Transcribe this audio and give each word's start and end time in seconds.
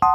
Salam 0.00 0.12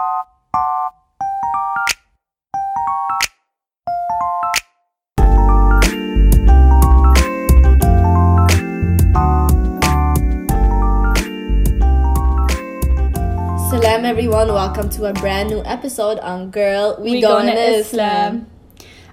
everyone, 14.06 14.48
welcome 14.48 14.90
to 14.90 15.06
a 15.06 15.14
brand 15.14 15.50
new 15.50 15.62
episode 15.66 16.18
on 16.20 16.50
Girl 16.50 16.98
We, 17.00 17.12
We 17.12 17.22
Go 17.22 17.28
Gonna 17.28 17.52
Islam. 17.52 17.78
Islam. 17.78 18.48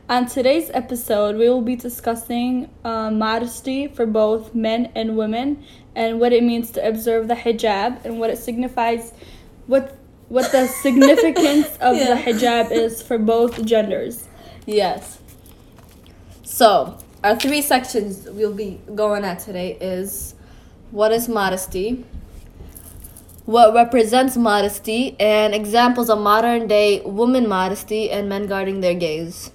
On 0.09 0.27
today's 0.27 0.71
episode, 0.73 1.37
we 1.37 1.51
will 1.51 1.61
be 1.61 1.77
discussing 1.77 2.71
uh, 2.85 3.11
modesty 3.11 3.89
for 3.89 4.07
both 4.07 4.55
men 4.55 4.91
and 4.95 5.19
women 5.19 5.63
and 5.95 6.19
what 6.19 6.33
it 6.33 6.43
means 6.43 6.71
to 6.71 6.83
observe 6.87 7.29
the 7.29 7.35
hijab 7.35 8.03
and 8.07 8.19
what 8.19 8.31
it 8.31 8.39
signifies, 8.39 9.13
what 9.67 9.99
what 10.33 10.51
the 10.51 10.67
significance 10.67 11.67
of 11.81 11.95
Yeah. 11.95 12.15
the 12.15 12.23
hijab 12.23 12.71
is 12.73 13.03
for 13.03 13.19
both 13.19 13.63
genders. 13.67 14.29
Yes. 14.65 15.19
So, 16.43 16.97
our 17.23 17.37
three 17.39 17.61
sections 17.61 18.27
we'll 18.31 18.55
be 18.55 18.81
going 18.95 19.25
at 19.25 19.41
today 19.41 19.77
is 19.79 20.35
what 20.91 21.13
is 21.13 21.29
modesty, 21.29 22.05
what 23.45 23.75
represents 23.75 24.37
modesty, 24.39 25.17
and 25.21 25.55
examples 25.55 26.09
of 26.09 26.19
modern 26.19 26.67
day 26.67 27.03
woman 27.03 27.47
modesty 27.47 28.11
and 28.11 28.27
men 28.31 28.47
guarding 28.47 28.81
their 28.81 28.95
gaze. 28.95 29.51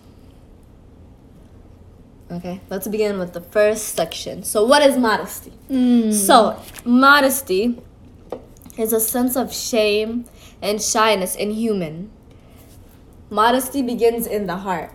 Okay, 2.30 2.60
let's 2.70 2.88
begin 2.88 3.18
with 3.18 3.34
the 3.34 3.42
first 3.42 3.96
section. 3.96 4.44
So, 4.44 4.64
what 4.64 4.84
is 4.84 4.96
modesty? 4.96 5.52
Hmm. 5.70 6.12
So, 6.12 6.62
modesty 6.86 7.82
is 8.78 8.94
a 8.94 9.00
sense 9.00 9.36
of 9.36 9.52
shame 9.52 10.26
and 10.62 10.82
shyness 10.82 11.36
in 11.36 11.52
human. 11.52 12.12
Modesty 13.30 13.82
begins 13.82 14.26
in 14.26 14.48
the 14.48 14.58
heart. 14.58 14.92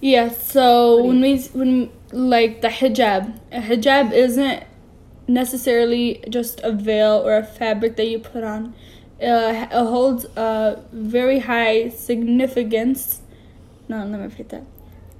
Yeah, 0.00 0.28
so 0.28 1.02
when 1.04 1.20
we 1.20 1.38
when 1.38 1.90
like 2.12 2.60
the 2.60 2.68
hijab, 2.68 3.40
a 3.50 3.60
hijab 3.60 4.12
isn't 4.12 4.64
necessarily 5.26 6.22
just 6.28 6.60
a 6.60 6.72
veil 6.72 7.22
or 7.24 7.36
a 7.36 7.44
fabric 7.44 7.96
that 7.96 8.06
you 8.06 8.18
put 8.18 8.44
on. 8.44 8.74
Uh, 9.20 9.66
it 9.70 9.72
holds 9.72 10.26
a 10.36 10.82
very 10.92 11.40
high 11.40 11.88
significance. 11.88 13.22
No, 13.88 13.98
let 13.98 14.08
me 14.08 14.18
repeat 14.18 14.50
that. 14.50 14.64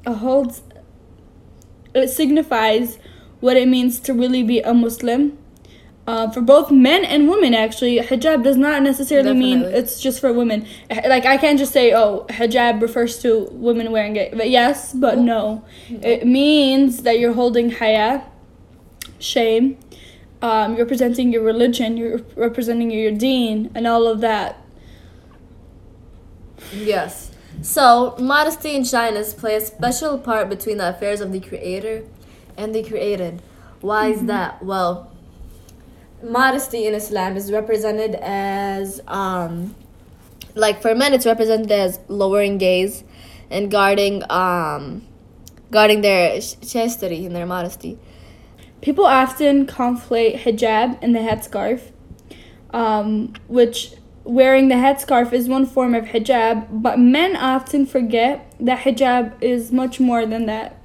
It 0.07 0.13
holds. 0.13 0.63
It 1.95 2.09
signifies 2.09 2.99
what 3.41 3.57
it 3.57 3.69
means 3.69 3.99
to 4.01 4.13
really 4.13 4.43
be 4.43 4.61
a 4.61 4.75
Muslim. 4.75 5.39
Uh, 6.07 6.31
for 6.31 6.41
both 6.41 6.71
men 6.71 7.05
and 7.05 7.29
women, 7.29 7.53
actually, 7.53 7.99
hijab 7.99 8.45
does 8.45 8.57
not 8.57 8.81
necessarily 8.81 9.35
mean 9.35 9.63
it's 9.63 10.01
just 10.01 10.21
for 10.21 10.33
women. 10.33 10.65
Like 10.89 11.27
I 11.27 11.37
can't 11.37 11.59
just 11.59 11.73
say, 11.73 11.93
"Oh, 11.93 12.27
hijab 12.29 12.81
refers 12.81 13.19
to 13.23 13.49
women 13.51 13.91
wearing 13.91 14.15
it." 14.15 14.37
But 14.37 14.49
yes, 14.49 14.93
but 14.93 15.19
no, 15.19 15.65
it 15.89 16.25
means 16.25 17.03
that 17.03 17.19
you're 17.19 17.33
holding 17.33 17.71
haya, 17.71 18.23
shame. 19.19 19.79
Um, 20.43 20.77
you're 20.77 20.85
representing 20.85 21.33
your 21.33 21.43
religion. 21.43 21.97
You're 21.97 22.21
representing 22.37 22.93
your 22.93 23.11
deen, 23.11 23.73
and 23.75 23.85
all 23.87 24.07
of 24.07 24.21
that. 24.21 24.63
Yes. 26.73 27.33
So, 27.63 28.15
modesty 28.21 28.77
and 28.77 28.87
shyness 28.87 29.35
play 29.35 29.57
a 29.57 29.61
special 29.61 30.19
part 30.19 30.49
between 30.49 30.77
the 30.77 30.91
affairs 30.91 31.21
of 31.21 31.33
the 31.33 31.41
creator 31.41 32.05
and 32.57 32.75
the 32.75 32.85
created. 32.85 33.43
Why 33.81 34.09
is 34.09 34.25
that? 34.27 34.63
Well, 34.63 35.11
modesty 36.23 36.87
in 36.87 36.95
Islam 36.95 37.37
is 37.37 37.53
represented 37.53 38.15
as 38.17 39.01
um 39.07 39.75
like 40.55 40.81
for 40.81 40.95
men 40.95 41.13
it's 41.13 41.27
represented 41.27 41.71
as 41.71 42.01
lowering 42.09 42.59
gaze 42.59 43.05
and 43.51 43.71
guarding 43.71 44.23
um 44.31 45.07
guarding 45.71 46.01
their 46.01 46.41
chastity 46.41 47.27
and 47.27 47.35
their 47.35 47.47
modesty. 47.47 47.99
People 48.81 49.05
often 49.05 49.67
conflate 49.67 50.39
hijab 50.41 50.99
and 51.03 51.15
the 51.15 51.21
headscarf, 51.21 51.91
um, 52.71 53.33
which 53.49 53.95
wearing 54.25 54.69
the 54.69 54.77
headscarf 54.77 55.33
is 55.33 55.49
one 55.49 55.67
form 55.67 55.95
of 55.95 56.05
hijab, 56.05 56.67
but 56.71 56.99
men 56.99 57.37
often 57.37 57.87
forget 57.87 58.53
that 58.61 58.81
hijab 58.81 59.33
is 59.43 59.73
much 59.73 59.99
more 59.99 60.27
than 60.27 60.47
that. 60.47 60.77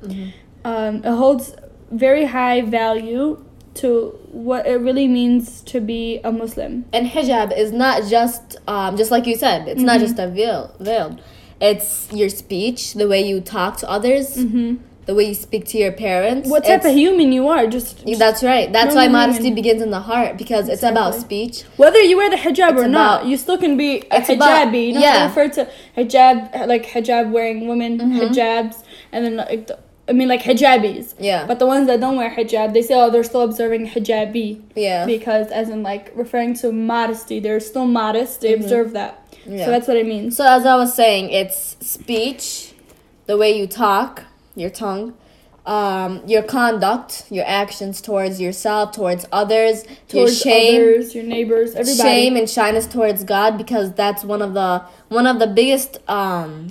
Um, 0.64 0.96
it 0.98 1.16
holds 1.16 1.56
very 1.92 2.26
high 2.26 2.62
value 2.62 3.44
to 3.76 4.18
what 4.32 4.68
it 4.68 4.76
really 4.82 5.08
means 5.08 5.62
to 5.62 5.80
be 5.80 6.20
a 6.24 6.32
Muslim. 6.32 6.86
And 6.94 7.08
hijab 7.08 7.58
is 7.58 7.72
not 7.72 8.04
just 8.10 8.58
um 8.68 8.98
just 8.98 9.12
like 9.12 9.26
you 9.26 9.36
said, 9.36 9.68
it's 9.68 9.82
not 9.82 9.98
Mhm. 10.00 10.04
just 10.04 10.20
a 10.20 10.28
veil 10.28 10.72
veil. 10.80 11.18
It's 11.60 12.08
your 12.12 12.30
speech, 12.30 12.94
the 12.96 13.08
way 13.08 13.22
you 13.22 13.40
talk 13.40 13.78
to 13.78 13.90
others, 13.90 14.36
Mm-hmm. 14.36 14.76
the 15.06 15.14
way 15.16 15.26
you 15.26 15.36
speak 15.36 15.66
to 15.68 15.78
your 15.78 15.92
parents. 15.92 16.50
What 16.50 16.64
type 16.66 16.84
of 16.86 16.92
human 16.94 17.32
you 17.32 17.48
are, 17.50 17.68
just, 17.68 18.02
Yeah, 18.06 18.18
That's 18.18 18.42
right. 18.44 18.72
That's 18.74 18.96
why 18.96 19.08
modesty 19.08 19.44
human. 19.44 19.56
begins 19.56 19.82
in 19.82 19.92
the 19.92 20.00
heart 20.00 20.38
because 20.38 20.68
it's 20.70 20.84
about 20.84 21.14
speech. 21.16 21.64
whether 21.78 22.00
you 22.00 22.18
wear 22.18 22.30
the 22.32 22.36
hijab 22.38 22.72
It's 22.74 22.82
or 22.82 22.88
not, 22.88 23.26
you 23.26 23.38
still 23.38 23.58
can 23.60 23.78
be 23.78 24.04
a 24.12 24.18
It's 24.20 24.30
about- 24.30 24.68
hijabi. 24.68 24.88
You 24.88 24.94
know, 24.96 25.00
yeah. 25.02 25.26
refer 25.28 25.48
to 25.50 25.68
hijab 25.98 26.68
like 26.68 26.86
hijab 26.88 27.32
wearing 27.32 27.68
women 27.68 28.00
Mhm. 28.00 28.20
hijabs, 28.22 28.78
and 29.12 29.24
then 29.26 29.36
like 29.38 29.68
the, 29.68 29.78
I 30.12 30.14
mean 30.14 30.28
like 30.28 30.44
hijabis. 30.44 31.14
Yeah. 31.20 31.46
But 31.48 31.58
the 31.60 31.66
ones 31.66 31.88
that 31.88 32.00
don't 32.02 32.18
wear 32.18 32.30
hijab, 32.30 32.74
they 32.74 32.82
say, 32.82 32.96
oh, 33.02 33.10
they're 33.10 33.24
still 33.24 33.42
observing 33.50 33.88
hijabi 33.94 34.62
yeah. 34.76 35.06
because, 35.06 35.48
as 35.52 35.70
in 35.70 35.82
like 35.84 36.12
referring 36.16 36.54
to 36.62 36.72
modesty, 36.74 37.40
they're 37.40 37.62
still 37.72 37.86
modest. 37.86 38.42
They 38.42 38.54
Mhm. 38.54 38.62
observe 38.62 38.92
that. 39.00 39.12
yeah. 39.46 39.66
So 39.66 39.72
that's 39.72 39.88
what 39.88 39.98
I 39.98 40.04
mean. 40.04 40.30
So 40.32 40.44
as 40.46 40.66
I 40.66 40.76
was 40.76 40.94
saying, 40.94 41.30
it's 41.32 41.78
speech, 41.80 42.74
the 43.26 43.38
way 43.38 43.58
you 43.58 43.66
talk, 43.68 44.24
your 44.56 44.70
tongue, 44.70 45.14
um, 45.66 46.22
your 46.28 46.44
conduct, 46.44 47.24
your 47.30 47.46
actions 47.48 48.02
towards 48.02 48.42
yourself, 48.42 48.92
towards 48.92 49.26
others, 49.32 49.86
your 49.86 50.26
Towards 50.26 50.42
shame, 50.42 50.82
others, 50.82 51.16
your 51.16 51.24
neighbors, 51.24 51.70
everybody. 51.76 52.10
shame 52.10 52.36
and 52.36 52.50
shyness 52.50 52.86
towards 52.88 53.24
God 53.24 53.58
because 53.58 53.94
that's 53.94 54.24
one 54.24 54.42
of 54.42 54.54
the 54.54 54.82
one 55.10 55.26
of 55.28 55.40
the 55.40 55.48
biggest 55.48 55.92
um 56.10 56.68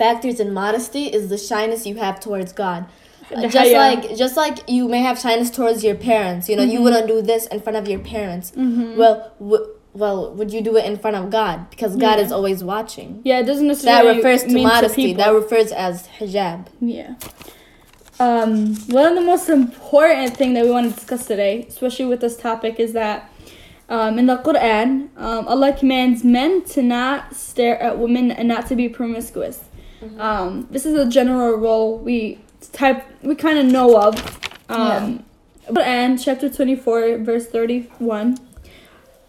factors 0.00 0.40
in 0.44 0.48
modesty 0.62 1.04
is 1.16 1.28
the 1.28 1.38
shyness 1.50 1.80
you 1.90 1.96
have 2.04 2.16
towards 2.26 2.52
God. 2.64 2.82
Uh, 3.32 3.46
just 3.46 3.72
like 3.84 4.02
just 4.22 4.36
like 4.44 4.56
you 4.76 4.88
may 4.94 5.02
have 5.08 5.16
shyness 5.24 5.50
towards 5.58 5.84
your 5.88 5.94
parents, 5.94 6.48
you 6.48 6.56
know, 6.56 6.64
you 6.74 6.78
Mhm. 6.80 6.84
wouldn't 6.84 7.06
do 7.06 7.18
this 7.22 7.42
in 7.54 7.58
front 7.64 7.76
of 7.80 7.86
your 7.92 8.00
parents. 8.14 8.46
Mhm. 8.56 8.96
Well, 9.00 9.16
w- 9.38 9.66
well, 10.02 10.18
would 10.36 10.50
you 10.54 10.60
do 10.68 10.72
it 10.80 10.84
in 10.84 10.96
front 11.02 11.16
of 11.20 11.24
God 11.30 11.56
because 11.70 11.92
God 12.06 12.16
Yeah. 12.18 12.24
is 12.24 12.32
always 12.32 12.64
watching. 12.64 13.08
yeah, 13.28 13.38
it 13.42 13.46
doesn't 13.50 13.68
necessarily 13.68 14.08
That 14.08 14.16
refers 14.16 14.42
to 14.52 14.58
modesty. 14.72 15.02
people. 15.06 15.22
that 15.22 15.32
refers 15.42 15.70
as 15.70 16.08
hijab. 16.18 16.60
Yeah. 16.80 17.10
Um, 18.18 18.74
one 18.98 19.06
of 19.06 19.14
the 19.14 19.26
most 19.32 19.48
important 19.48 20.36
thing 20.36 20.52
that 20.54 20.64
we 20.64 20.70
want 20.72 20.88
to 20.90 20.94
discuss 20.98 21.26
today, 21.26 21.66
especially 21.68 22.06
with 22.06 22.20
this 22.20 22.36
topic, 22.36 22.80
is 22.80 22.92
that 22.94 23.30
um, 23.88 24.18
in 24.20 24.26
the 24.26 24.36
Quran, 24.38 25.08
um, 25.16 25.48
Allah 25.48 25.72
commands 25.72 26.22
men 26.22 26.62
to 26.74 26.82
not 26.82 27.34
stare 27.34 27.76
at 27.82 27.98
women 27.98 28.30
and 28.30 28.46
not 28.48 28.66
to 28.68 28.76
be 28.76 28.88
promiscuous. 28.88 29.60
Um, 30.18 30.66
this 30.70 30.86
is 30.86 30.94
a 30.94 31.08
general 31.08 31.56
rule 31.56 31.98
we 31.98 32.38
type 32.72 33.04
we 33.22 33.34
kind 33.34 33.58
of 33.58 33.66
know 33.66 34.00
of. 34.00 34.14
Um, 34.68 35.24
Quran 35.68 36.22
chapter 36.22 36.48
twenty 36.48 36.76
four 36.76 37.18
verse 37.18 37.46
thirty 37.46 37.82
one. 37.98 38.38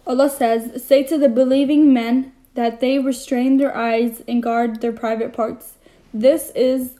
Allah 0.06 0.30
says, 0.30 0.84
"Say 0.84 1.02
to 1.04 1.18
the 1.18 1.28
believing 1.28 1.92
men 1.92 2.32
that 2.54 2.80
they 2.80 2.98
restrain 2.98 3.56
their 3.56 3.76
eyes 3.76 4.22
and 4.26 4.42
guard 4.42 4.80
their 4.80 4.92
private 4.92 5.32
parts. 5.32 5.74
This 6.12 6.52
is 6.54 6.98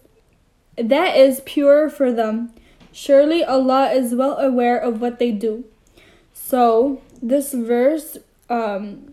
that 0.77 1.17
is 1.17 1.43
pure 1.45 1.91
for 1.91 2.13
them. 2.13 2.53
Surely 2.93 3.43
Allah 3.45 3.91
is 3.91 4.15
well 4.15 4.39
aware 4.39 4.79
of 4.79 5.01
what 5.01 5.19
they 5.19 5.31
do. 5.31 5.65
So 6.33 7.01
this 7.23 7.53
verse 7.53 8.19
um, 8.51 9.12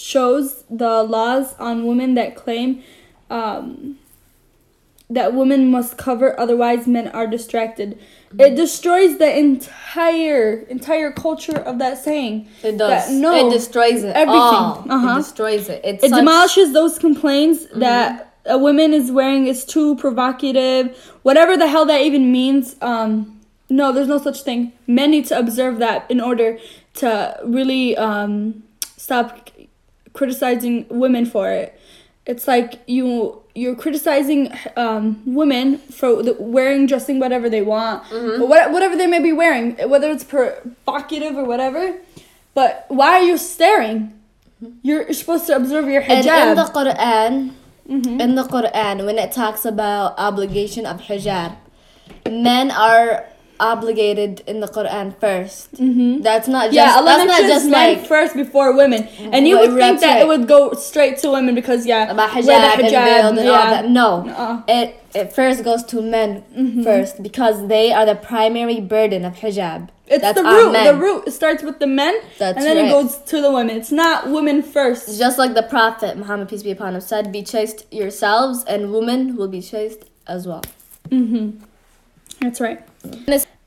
shows 0.00 0.64
the 0.70 1.02
laws 1.02 1.54
on 1.58 1.86
women 1.86 2.14
that 2.14 2.34
claim 2.36 2.82
um, 3.30 3.98
that 5.08 5.34
women 5.34 5.70
must 5.70 5.98
cover, 5.98 6.38
otherwise 6.38 6.86
men 6.86 7.08
are 7.08 7.26
distracted. 7.26 7.98
It 8.38 8.54
destroys 8.54 9.18
the 9.18 9.36
entire 9.36 10.60
entire 10.68 11.10
culture 11.10 11.58
of 11.58 11.78
that 11.80 11.98
saying. 11.98 12.48
It 12.62 12.78
does. 12.78 13.08
That- 13.08 13.12
no, 13.14 13.48
it 13.48 13.50
destroys 13.52 14.04
it. 14.04 14.14
everything. 14.14 14.40
all. 14.40 14.84
Uh-huh. 14.88 15.14
It 15.14 15.22
destroys 15.22 15.68
it. 15.68 15.80
It's 15.82 16.04
it 16.04 16.10
such- 16.10 16.18
demolishes 16.20 16.72
those 16.72 16.98
complaints 16.98 17.64
Mm-hmm. 17.64 17.80
that 17.80 18.34
a 18.46 18.56
woman 18.56 18.94
is 18.94 19.10
wearing 19.12 19.46
is 19.46 19.64
too 19.66 19.96
provocative 19.96 20.96
whatever 21.22 21.58
the 21.58 21.68
hell 21.68 21.84
that 21.84 22.00
even 22.00 22.32
means 22.32 22.74
um 22.80 23.38
no 23.68 23.92
there's 23.92 24.08
no 24.08 24.16
such 24.16 24.40
thing 24.42 24.72
men 24.86 25.10
need 25.10 25.26
to 25.26 25.38
observe 25.38 25.78
that 25.78 26.10
in 26.10 26.22
order 26.22 26.58
to 26.94 27.38
really 27.44 27.94
um 27.98 28.62
stop 28.96 29.49
criticizing 30.12 30.86
women 30.88 31.24
for 31.26 31.50
it 31.50 31.78
it's 32.26 32.46
like 32.46 32.80
you 32.86 33.40
you're 33.54 33.74
criticizing 33.74 34.52
um 34.76 35.20
women 35.26 35.78
for 35.78 36.22
the, 36.22 36.34
wearing 36.38 36.86
dressing 36.86 37.18
whatever 37.18 37.48
they 37.50 37.62
want 37.62 38.02
Mm-hmm. 38.04 38.42
what, 38.48 38.70
whatever 38.72 38.96
they 38.96 39.06
may 39.06 39.20
be 39.20 39.32
wearing 39.32 39.76
whether 39.88 40.10
it's 40.10 40.24
provocative 40.24 41.36
or 41.36 41.44
whatever 41.44 41.94
But 42.54 42.84
why 42.88 43.10
are 43.18 43.22
you 43.22 43.38
staring? 43.38 44.12
You're 44.82 45.12
supposed 45.14 45.46
to 45.46 45.54
observe 45.54 45.86
your 45.88 46.02
hijab. 46.02 46.26
And 46.26 46.50
in 46.50 46.56
the. 46.60 46.68
Quran, 46.78 47.32
Mhm. 47.88 48.20
in 48.24 48.30
the 48.34 48.42
Quran, 48.54 48.96
when 49.06 49.18
it 49.24 49.30
talks 49.32 49.62
about 49.64 50.06
obligation 50.18 50.84
of 50.84 50.96
hijab, 51.08 51.54
men 52.28 52.70
are 52.72 53.24
obligated 53.60 54.42
in 54.46 54.60
the 54.60 54.66
Quran 54.66 55.14
1st 55.20 55.68
Mhm. 55.78 56.22
That's 56.22 56.48
not 56.48 56.64
just 56.66 56.74
Yeah, 56.74 56.94
Allah 56.96 57.04
that's 57.16 57.26
not 57.34 57.42
just 57.52 57.66
men 57.66 57.96
like 57.98 58.06
first 58.06 58.34
before 58.34 58.68
women, 58.82 59.06
and 59.34 59.46
you 59.48 59.58
would 59.60 59.74
think 59.74 60.00
that 60.00 60.14
right. 60.14 60.22
it 60.22 60.28
would 60.28 60.46
go 60.48 60.72
straight 60.72 61.18
to 61.18 61.30
women 61.30 61.54
because 61.54 61.86
yeah, 61.86 62.10
about 62.10 62.30
hijab, 62.30 62.46
the 62.76 62.84
and 62.84 62.90
veiled 62.90 63.38
and 63.38 63.48
all 63.48 63.70
that. 63.74 63.88
No, 63.88 64.08
Uh-uh. 64.28 64.62
it 64.78 64.96
it 65.14 65.32
first 65.32 65.64
goes 65.64 65.82
to 65.92 66.00
men 66.00 66.42
Mhm. 66.56 66.84
first 66.84 67.22
because 67.22 67.66
they 67.68 67.92
are 67.92 68.06
the 68.06 68.14
primary 68.32 68.80
burden 68.80 69.24
of 69.24 69.34
hijab. 69.42 69.88
It's 70.12 70.22
That's 70.22 70.40
the 70.40 70.44
root. 70.44 70.72
The 70.72 70.96
root 71.06 71.32
starts 71.32 71.62
with 71.62 71.78
the 71.78 71.86
men, 71.86 72.14
That's 72.38 72.56
and 72.56 72.66
then 72.66 72.76
right. 72.76 72.86
it 72.86 72.90
goes 72.90 73.18
to 73.32 73.40
the 73.40 73.52
women. 73.52 73.76
It's 73.76 73.92
not 73.92 74.28
women 74.36 74.60
first. 74.62 75.02
Just 75.24 75.36
like 75.38 75.54
the 75.54 75.62
Prophet 75.62 76.16
Muhammad 76.16 76.48
peace 76.48 76.64
be 76.64 76.72
upon 76.72 76.94
him 76.96 77.00
said, 77.00 77.30
"Be 77.30 77.42
chaste 77.42 77.80
yourselves, 77.92 78.64
and 78.72 78.80
women 78.96 79.36
will 79.36 79.46
be 79.56 79.62
chaste 79.62 80.02
as 80.26 80.48
well." 80.48 80.62
Mm-hmm. 81.10 81.46
That's 82.42 82.60
right. 82.60 82.80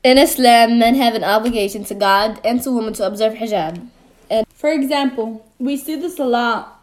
In 0.02 0.18
Islam, 0.18 0.78
men 0.78 0.94
have 0.96 1.14
an 1.14 1.24
obligation 1.24 1.84
to 1.84 1.94
God 1.94 2.40
and 2.44 2.62
to 2.62 2.70
women 2.70 2.92
to 2.94 3.06
observe 3.06 3.34
hijab. 3.34 3.86
For 4.54 4.70
example, 4.70 5.46
we 5.58 5.76
see 5.76 5.96
this 5.96 6.18
a 6.18 6.24
lot, 6.24 6.82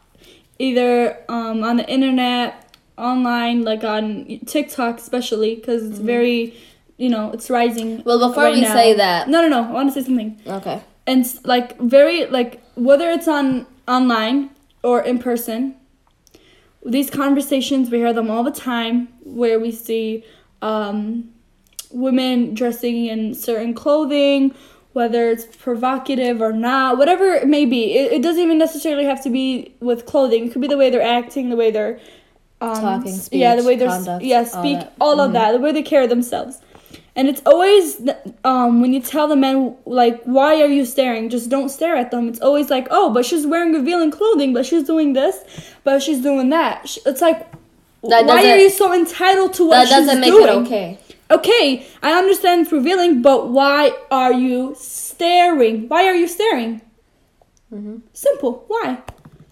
either 0.59 1.17
um, 1.29 1.63
on 1.63 1.77
the 1.77 1.87
internet, 1.89 2.67
online, 2.97 3.63
like 3.63 3.83
on 3.83 4.39
TikTok, 4.45 4.97
especially 4.99 5.55
because 5.55 5.83
it's 5.89 5.99
very, 5.99 6.55
you 6.97 7.09
know, 7.09 7.31
it's 7.31 7.49
rising. 7.49 8.03
Well, 8.03 8.19
before 8.27 8.43
right 8.43 8.53
we 8.55 8.61
now. 8.61 8.73
say 8.73 8.93
that, 8.95 9.27
No, 9.27 9.41
no, 9.41 9.49
no. 9.49 9.69
I 9.69 9.71
want 9.71 9.93
to 9.93 10.01
say 10.01 10.05
something. 10.05 10.39
okay, 10.47 10.81
and 11.07 11.25
like 11.43 11.77
very 11.79 12.25
like 12.27 12.61
whether 12.75 13.09
it's 13.09 13.27
on 13.27 13.65
online 13.87 14.49
or 14.83 15.01
in 15.01 15.17
person 15.19 15.75
these 16.85 17.09
conversations 17.09 17.89
we 17.89 17.97
hear 17.97 18.13
them 18.13 18.29
all 18.29 18.43
the 18.43 18.51
time 18.51 19.07
where 19.23 19.59
we 19.59 19.71
see 19.71 20.23
um, 20.61 21.30
women 21.93 22.53
dressing 22.53 23.05
in 23.05 23.33
certain 23.35 23.73
clothing 23.73 24.53
whether 24.93 25.29
it's 25.29 25.45
provocative 25.55 26.41
or 26.41 26.51
not 26.51 26.97
whatever 26.97 27.31
it 27.31 27.47
may 27.47 27.63
be. 27.65 27.93
It, 27.97 28.11
it 28.11 28.21
doesn't 28.21 28.41
even 28.43 28.57
necessarily 28.57 29.05
have 29.05 29.23
to 29.23 29.29
be 29.29 29.73
with 29.79 30.05
clothing. 30.05 30.47
It 30.47 30.51
could 30.51 30.61
be 30.61 30.67
the 30.67 30.75
way 30.77 30.89
they're 30.89 31.01
acting 31.01 31.49
the 31.49 31.55
way 31.55 31.71
they're 31.71 31.97
um, 32.59 32.75
Talking, 32.75 33.13
s- 33.13 33.29
yeah 33.31 33.55
the 33.55 33.63
way 33.63 33.77
they're 33.77 33.87
conduct, 33.87 34.23
yeah 34.25 34.39
all 34.39 34.45
speak 34.45 34.79
that. 34.79 34.93
all 34.99 35.21
of 35.21 35.29
Mhm. 35.29 35.33
that 35.33 35.51
the 35.53 35.59
way 35.59 35.71
they 35.71 35.81
carry 35.81 36.07
themselves. 36.07 36.59
And 37.15 37.29
it's 37.29 37.41
always 37.45 38.01
um, 38.43 38.81
when 38.81 38.91
you 38.91 38.99
tell 39.01 39.29
the 39.29 39.35
men 39.37 39.75
like 39.85 40.21
why 40.25 40.61
are 40.61 40.67
you 40.67 40.83
staring? 40.85 41.29
Just 41.29 41.49
don't 41.49 41.69
stare 41.69 41.95
at 41.95 42.11
them. 42.11 42.27
It's 42.27 42.41
always 42.41 42.69
like 42.69 42.87
oh 42.91 43.09
but 43.13 43.25
she's 43.25 43.47
wearing 43.47 43.71
revealing 43.73 44.11
clothing 44.11 44.53
but 44.53 44.65
she's 44.65 44.83
doing 44.83 45.13
this 45.13 45.37
but 45.85 46.03
she's 46.03 46.19
doing 46.21 46.49
that. 46.49 46.97
It's 47.05 47.21
like 47.21 47.49
That 48.09 48.25
why 48.25 48.51
are 48.51 48.57
you 48.57 48.69
so 48.69 48.93
entitled 48.93 49.53
to 49.53 49.67
what 49.67 49.75
that 49.75 49.87
she's 49.87 49.95
doesn't 50.05 50.19
make 50.19 50.31
doing? 50.31 50.47
it 50.65 50.67
okay. 50.67 50.99
Okay 51.31 51.85
i 52.03 52.11
understand 52.11 52.61
it's 52.61 52.71
revealing 52.71 53.21
but 53.21 53.49
why 53.49 53.91
are 54.11 54.33
you 54.33 54.75
staring? 54.77 55.87
Why 55.87 56.05
are 56.07 56.15
you 56.15 56.27
staring? 56.27 56.81
Mm-hmm. 57.73 57.97
simple. 58.13 58.65
Why? 58.67 58.97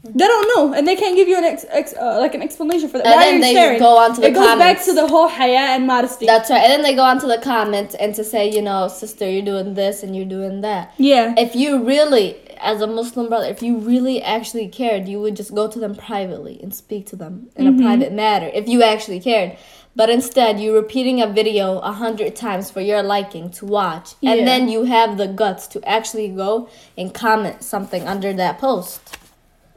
They 0.04 0.26
don't 0.26 0.48
know 0.56 0.74
and 0.74 0.88
they 0.88 0.96
can't 0.96 1.16
give 1.16 1.28
you 1.28 1.38
an 1.38 1.44
ex, 1.44 1.66
ex 1.70 1.94
uh, 1.94 2.20
like 2.20 2.34
an 2.34 2.42
explanation 2.42 2.90
for 2.90 2.98
that. 2.98 3.06
And 3.06 3.16
why 3.16 3.24
then 3.26 3.34
are 3.34 3.38
you 3.38 3.44
they 3.44 3.52
staring? 3.54 3.80
go 3.80 3.98
on 3.98 4.16
to 4.16 4.22
the 4.22 4.28
it 4.28 4.34
goes 4.34 4.58
back 4.58 4.84
to 4.86 4.94
the 4.94 5.08
whole 5.08 5.28
haya 5.28 5.76
and 5.76 5.86
modesty. 5.86 6.26
That's 6.26 6.50
right, 6.50 6.64
and 6.64 6.72
then 6.72 6.82
they 6.82 6.96
go 6.96 7.04
on 7.04 7.20
to 7.20 7.28
the 7.28 7.38
comments 7.38 7.96
and 7.96 8.16
to 8.16 8.24
say, 8.24 8.50
you 8.50 8.62
know, 8.62 8.88
sister, 8.88 9.30
you're 9.30 9.46
doing 9.46 9.74
this 9.76 10.02
and 10.04 10.16
you're 10.16 10.26
doing 10.26 10.62
that. 10.62 10.94
yeah. 10.98 11.34
If 11.38 11.56
you 11.56 11.84
really, 11.84 12.38
as 12.62 12.82
a 12.82 12.88
Muslim 12.88 13.30
brother, 13.30 13.46
if 13.48 13.62
you 13.62 13.78
really 13.78 14.22
actually 14.22 14.68
cared, 14.68 15.08
you 15.08 15.20
would 15.20 15.36
just 15.36 15.54
go 15.54 15.68
to 15.68 15.80
them 15.80 15.96
privately 15.96 16.60
and 16.62 16.74
speak 16.74 17.06
to 17.08 17.16
them 17.16 17.50
in 17.56 17.66
Mhm. 17.66 17.80
a 17.80 17.82
private 17.84 18.12
matter. 18.14 18.50
If 18.54 18.68
you 18.68 18.84
actually 18.84 19.20
cared. 19.20 19.58
But 19.96 20.10
instead, 20.10 20.60
you're 20.60 20.76
repeating 20.76 21.22
a 21.22 21.28
video 21.28 21.80
a 21.80 21.92
hundred 21.92 22.36
times 22.36 22.70
for 22.72 22.80
your 22.82 23.02
liking 23.04 23.50
to 23.52 23.66
watch, 23.66 24.14
Yeah. 24.22 24.34
and 24.34 24.48
then 24.48 24.70
you 24.70 24.84
have 24.84 25.18
the 25.18 25.28
guts 25.28 25.68
to 25.68 25.82
actually 25.88 26.28
go 26.30 26.68
and 26.98 27.14
comment 27.14 27.64
something 27.64 28.08
under 28.08 28.32
that 28.34 28.60
post. 28.60 29.02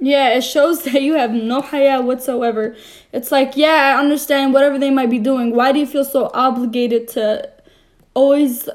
Yeah, 0.00 0.28
it 0.30 0.42
shows 0.42 0.82
that 0.86 1.02
you 1.02 1.14
have 1.14 1.32
no 1.32 1.60
haya 1.60 2.00
whatsoever. 2.02 2.74
It's 3.12 3.32
like, 3.32 3.56
yeah, 3.56 3.94
I 3.96 3.98
understand 4.00 4.52
whatever 4.52 4.78
they 4.78 4.90
might 4.90 5.10
be 5.10 5.18
doing. 5.18 5.54
Why 5.56 5.72
do 5.72 5.78
you 5.78 5.86
feel 5.86 6.04
so 6.04 6.30
obligated 6.34 7.08
to 7.08 7.48
always? 8.14 8.68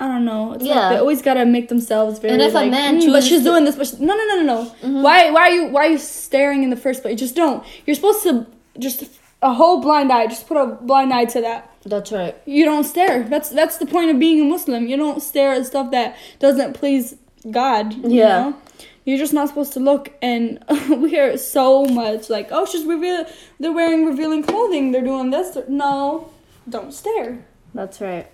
I 0.00 0.08
don't 0.08 0.24
know. 0.24 0.54
It's 0.54 0.64
Yeah. 0.64 0.74
like 0.80 0.90
they 0.92 0.96
always 0.98 1.20
gotta 1.22 1.44
make 1.44 1.68
themselves 1.68 2.18
very. 2.18 2.32
And 2.32 2.42
if 2.42 2.54
a 2.54 2.66
man 2.70 3.00
"Mm, 3.00 3.12
but 3.12 3.22
she's 3.22 3.42
doing 3.44 3.64
this, 3.66 3.76
but 3.76 3.86
she, 3.86 3.96
no, 3.98 4.14
no, 4.16 4.24
no, 4.30 4.36
no, 4.36 4.44
no. 4.54 4.70
Mhm. 4.82 5.02
Why? 5.02 5.30
Why 5.30 5.42
are 5.42 5.50
you? 5.50 5.66
Why 5.66 5.86
are 5.86 5.90
you 5.90 5.98
staring 5.98 6.62
in 6.62 6.70
the 6.70 6.76
first 6.76 7.02
place? 7.02 7.18
Just 7.20 7.36
don't. 7.36 7.62
You're 7.86 7.94
supposed 7.96 8.22
to 8.22 8.46
just 8.78 9.04
a 9.42 9.52
whole 9.52 9.80
blind 9.80 10.10
eye. 10.10 10.26
Just 10.26 10.46
put 10.48 10.56
a 10.56 10.66
blind 10.66 11.12
eye 11.12 11.26
to 11.26 11.40
that. 11.42 11.68
That's 11.84 12.10
right. 12.12 12.34
You 12.46 12.64
don't 12.64 12.84
stare. 12.84 13.24
That's 13.24 13.50
that's 13.50 13.76
the 13.76 13.86
point 13.86 14.10
of 14.10 14.18
being 14.18 14.40
a 14.40 14.44
Muslim. 14.44 14.86
You 14.88 14.96
don't 14.96 15.22
stare 15.22 15.52
at 15.52 15.66
stuff 15.66 15.90
that 15.90 16.16
doesn't 16.38 16.72
please 16.74 17.16
God. 17.50 17.92
you 17.94 18.18
Yeah. 18.20 18.28
know? 18.28 18.54
You're 19.04 19.18
just 19.18 19.32
not 19.32 19.48
supposed 19.48 19.72
to 19.74 19.80
look, 19.80 20.10
and 20.22 20.62
we 21.00 21.10
hear 21.10 21.36
so 21.36 21.84
much 21.84 22.30
like, 22.30 22.48
"Oh, 22.52 22.64
she's 22.64 22.84
reveal. 22.86 23.24
They're 23.58 23.72
wearing 23.72 24.04
revealing 24.06 24.42
clothing. 24.42 24.92
They're 24.92 25.08
doing 25.12 25.30
this." 25.30 25.56
No, 25.68 26.28
don't 26.68 26.92
stare. 26.94 27.44
That's 27.74 28.00
right. 28.00 28.26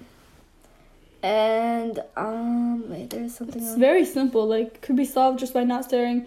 And 1.26 1.99
um, 2.17 2.88
wait, 2.88 3.11
there's 3.11 3.34
something 3.34 3.61
It's 3.61 3.70
else. 3.70 3.78
very 3.78 4.05
simple. 4.05 4.46
Like, 4.46 4.81
could 4.81 4.96
be 4.96 5.05
solved 5.05 5.40
just 5.40 5.52
by 5.52 5.64
not 5.64 5.84
staring, 5.84 6.26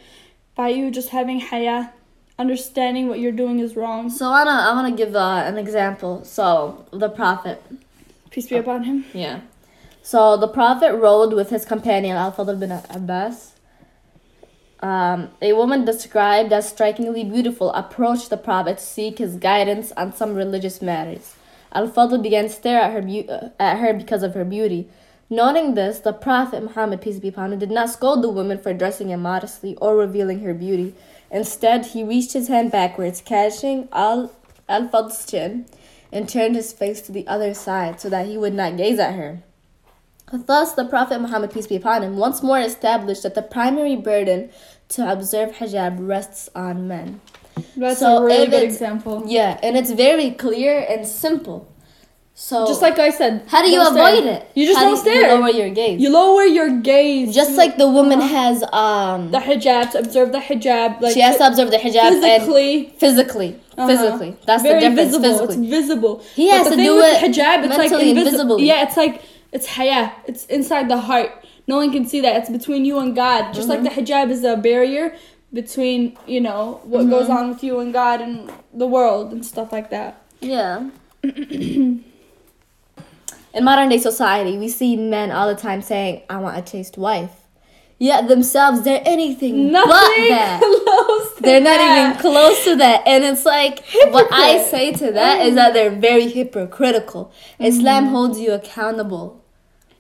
by 0.56 0.70
you 0.70 0.92
just 0.92 1.10
having 1.10 1.40
haya, 1.40 1.92
understanding 2.38 3.08
what 3.08 3.20
you're 3.20 3.32
doing 3.44 3.60
is 3.60 3.76
wrong. 3.78 4.10
So 4.10 4.26
I 4.28 4.44
wanna 4.44 4.58
I 4.70 4.74
wanna 4.74 4.96
give 4.96 5.16
uh, 5.16 5.44
an 5.52 5.58
example. 5.58 6.24
So 6.26 6.86
the 6.92 7.10
prophet, 7.10 7.62
Peace 8.30 8.48
be 8.48 8.58
upon 8.58 8.84
him. 8.84 9.06
yeah. 9.14 9.40
So 10.02 10.36
the 10.38 10.48
prophet 10.48 10.94
rode 10.96 11.34
with 11.34 11.50
his 11.50 11.64
companion 11.66 12.16
Al 12.18 12.32
Fadl 12.34 12.60
bin 12.60 12.72
Abbas. 12.72 13.54
Um, 14.82 15.30
a 15.42 15.52
woman 15.54 15.84
described 15.86 16.52
as 16.54 16.68
strikingly 16.70 17.24
beautiful 17.24 17.72
approached 17.74 18.30
the 18.30 18.38
prophet 18.38 18.78
to 18.80 18.84
seek 18.84 19.18
his 19.20 19.36
guidance 19.36 19.92
on 19.98 20.14
some 20.14 20.36
religious 20.36 20.82
matters. 20.82 21.36
Al 21.72 21.88
Fadl 21.88 22.22
began 22.22 22.46
to 22.46 22.50
stare 22.50 22.82
at 22.82 22.94
her 22.94 23.02
beau- 23.02 23.28
uh, 23.30 23.50
at 23.60 23.80
her 23.80 23.94
because 23.94 24.24
of 24.24 24.34
her 24.34 24.46
beauty. 24.46 24.90
Noting 25.30 25.76
this, 25.76 26.00
the 26.00 26.14
Prophet 26.14 26.64
Muhammad 26.64 27.02
peace 27.02 27.20
be 27.20 27.28
upon 27.28 27.54
him 27.54 27.60
did 27.60 27.70
not 27.70 27.92
scold 27.92 28.24
the 28.24 28.30
woman 28.30 28.58
for 28.58 28.74
dressing 28.74 29.12
immodestly 29.12 29.76
or 29.76 29.96
revealing 29.96 30.40
her 30.40 30.56
beauty. 30.56 30.96
Instead, 31.30 31.88
he 31.88 32.04
reached 32.04 32.34
his 32.34 32.48
hand 32.48 32.72
backwards, 32.72 33.22
catching 33.22 33.88
Al 33.92 34.32
Fadl's 34.68 35.26
chin, 35.26 35.66
and 36.12 36.28
turned 36.28 36.56
his 36.56 36.74
face 36.74 37.02
to 37.02 37.12
the 37.12 37.28
other 37.28 37.54
side 37.54 38.02
so 38.02 38.10
that 38.10 38.26
he 38.26 38.38
would 38.38 38.56
not 38.56 38.78
gaze 38.78 38.98
at 38.98 39.14
her. 39.14 39.44
Thus, 40.32 40.74
the 40.74 40.86
Prophet 40.86 41.22
Muhammad, 41.22 41.52
peace 41.52 41.68
be 41.68 41.76
upon 41.76 42.04
him, 42.04 42.18
once 42.18 42.42
more 42.42 42.60
established 42.60 43.24
that 43.24 43.36
the 43.36 43.42
primary 43.42 43.96
burden 43.96 44.50
to 44.90 45.12
observe 45.12 45.56
hijab 45.58 45.98
rests 46.00 46.50
on 46.56 46.88
men. 46.88 47.22
That's 47.78 48.00
So 48.00 48.18
a 48.18 48.26
really 48.26 48.48
good 48.48 48.64
example. 48.64 49.24
Yeah, 49.28 49.60
and 49.64 49.76
it's 49.78 49.92
very 49.92 50.32
clear 50.32 50.86
and 50.90 51.06
simple. 51.08 51.68
So, 52.42 52.66
Just 52.66 52.82
like 52.82 52.98
I 53.00 53.10
said, 53.10 53.44
how 53.48 53.62
do 53.62 53.70
you 53.70 53.84
stare. 53.84 53.92
avoid 53.92 54.24
it? 54.24 54.50
You 54.56 54.66
just 54.66 54.80
How 54.80 54.86
don't 54.86 54.96
do 54.96 55.02
stare. 55.02 55.28
You 55.36 55.40
lower 55.42 55.50
your 55.50 55.70
gaze. 55.72 56.02
You 56.02 56.10
lower 56.10 56.44
your 56.46 56.70
gaze. 56.80 57.36
Just 57.36 57.52
You- 57.52 57.58
like 57.58 57.76
the 57.76 57.90
woman 57.90 58.22
has, 58.22 58.64
um, 58.72 59.30
the 59.32 59.40
hijab 59.40 59.92
to 59.92 60.00
observe 60.00 60.32
the 60.32 60.38
hijab, 60.40 61.02
like 61.02 61.14
she 61.14 61.20
has 61.20 61.36
to 61.38 61.48
observe 61.48 61.70
the 61.70 61.76
hijab 61.78 62.12
and 62.14 62.22
physically. 62.24 62.94
physically, 62.98 63.60
uh-huh. 63.78 63.88
physically. 63.90 64.38
That's 64.46 64.64
very 64.64 64.80
the 64.80 64.90
difference. 64.90 65.18
visible. 65.18 65.48
Physically, 65.48 65.68
It's 65.68 65.78
visible. 65.80 66.24
He 66.34 66.48
But 66.50 66.56
has 66.58 66.64
the 66.64 66.70
to 66.72 66.76
thing 66.78 66.86
do 66.86 66.96
with 66.96 67.24
it 67.24 67.32
hijab. 67.36 67.58
It's 67.66 67.78
like 67.78 67.92
invisible. 67.92 68.60
Yeah, 68.62 68.84
it's 68.86 68.96
like 68.96 69.22
it's 69.52 69.68
haya. 69.76 70.12
It's 70.26 70.46
inside 70.46 70.88
the 70.90 70.98
heart. 70.98 71.32
No 71.68 71.76
one 71.76 71.92
can 71.92 72.06
see 72.08 72.22
that. 72.22 72.38
It's 72.38 72.50
between 72.50 72.86
you 72.86 73.00
and 73.00 73.14
God. 73.14 73.54
Just 73.54 73.68
like 73.68 73.84
the 73.84 73.90
Mm-hmm. 73.90 74.00
hijab 74.00 74.32
is 74.32 74.46
a 74.46 74.56
barrier 74.56 75.14
between 75.54 76.18
you 76.28 76.42
know 76.42 76.80
what 76.84 77.02
Mm-hmm. 77.02 77.10
goes 77.10 77.30
on 77.30 77.50
with 77.50 77.64
you 77.64 77.80
and 77.80 77.92
God 77.94 78.22
and 78.22 78.52
the 78.74 78.88
world 78.88 79.32
and 79.32 79.46
stuff 79.46 79.72
like 79.72 79.90
that. 79.90 80.22
Yeah. 80.42 80.90
In 83.52 83.64
modern 83.64 83.90
day 83.90 83.98
society, 83.98 84.58
we 84.58 84.70
see 84.70 84.96
men 84.96 85.32
all 85.32 85.48
the 85.48 85.60
time 85.60 85.82
saying, 85.82 86.22
I 86.30 86.38
want 86.38 86.58
a 86.58 86.62
chaste 86.62 86.98
wife. 86.98 87.32
Yet 87.98 88.28
themselves, 88.30 88.84
they're 88.84 89.02
anything 89.06 89.72
Nothing 89.72 89.90
but 89.90 90.00
that. 90.30 90.62
They're 91.42 91.60
not 91.60 91.78
that. 91.80 92.12
even 92.12 92.22
close 92.22 92.64
to 92.66 92.76
that. 92.78 93.06
And 93.08 93.24
it's 93.26 93.46
like, 93.46 93.84
what 94.12 94.32
I 94.32 94.64
say 94.64 94.94
to 94.94 95.12
that 95.12 95.46
is 95.46 95.56
that 95.56 95.74
they're 95.74 95.90
very 95.90 96.30
hypocritical. 96.30 97.34
Islam 97.60 98.06
Mm-hmm. 98.06 98.14
holds 98.14 98.40
you 98.40 98.54
accountable. 98.54 99.39